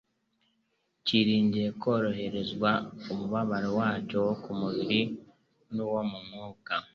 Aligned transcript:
cyiringiye 1.05 1.69
kworoherezwa 1.79 2.69
umubabaro 3.11 3.69
wacyo 3.79 4.17
wo 4.25 4.33
ku 4.43 4.51
mubiri 4.61 5.01
n'uwo 5.73 6.01
mu 6.11 6.17
by'umwuka. 6.25 6.73